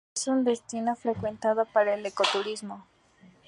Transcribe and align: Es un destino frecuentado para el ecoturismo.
Es 0.15 0.27
un 0.27 0.43
destino 0.43 0.95
frecuentado 0.95 1.63
para 1.65 1.93
el 1.93 2.03
ecoturismo. 2.07 2.87